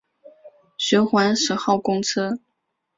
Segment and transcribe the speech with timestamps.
[0.79, 2.39] 循环十号公车